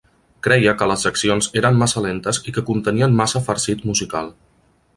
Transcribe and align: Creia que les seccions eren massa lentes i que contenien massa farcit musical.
Creia 0.45 0.71
que 0.79 0.85
les 0.91 1.03
seccions 1.07 1.49
eren 1.61 1.77
massa 1.81 2.03
lentes 2.05 2.41
i 2.51 2.55
que 2.57 2.65
contenien 2.73 3.15
massa 3.21 3.43
farcit 3.51 3.85
musical. 3.91 4.33